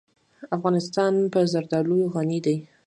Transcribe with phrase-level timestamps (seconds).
[0.55, 2.57] افغانستان په زردالو غني دی.